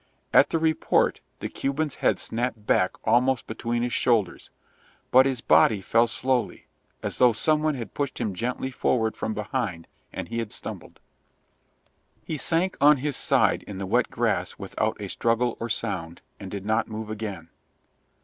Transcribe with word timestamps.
At 0.33 0.49
the 0.49 0.57
report 0.57 1.21
the 1.41 1.47
Cuban's 1.47 1.93
head 2.01 2.19
snapped 2.19 2.65
back 2.65 2.93
almost 3.07 3.45
between 3.45 3.83
his 3.83 3.93
shoulders, 3.93 4.49
but 5.11 5.27
his 5.27 5.41
body 5.41 5.79
fell 5.79 6.07
slowly, 6.07 6.65
as 7.03 7.19
though 7.19 7.33
some 7.33 7.61
one 7.61 7.75
had 7.75 7.93
pushed 7.93 8.19
him 8.19 8.33
gently 8.33 8.71
forward 8.71 9.15
from 9.15 9.35
behind 9.35 9.87
and 10.11 10.29
he 10.29 10.39
had 10.39 10.51
stumbled. 10.51 10.99
He 12.25 12.37
sank 12.37 12.77
on 12.81 12.97
his 12.97 13.15
side 13.15 13.61
in 13.67 13.77
the 13.77 13.85
wet 13.85 14.09
grass 14.09 14.57
without 14.57 14.99
a 14.99 15.07
struggle 15.07 15.55
or 15.59 15.69
sound, 15.69 16.23
and 16.39 16.49
did 16.49 16.65
not 16.65 16.87
move 16.87 17.11
again. 17.11 17.49